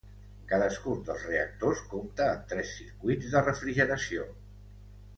[0.51, 4.31] Cadascun dels reactors compta amb tres circuits de refrigeració.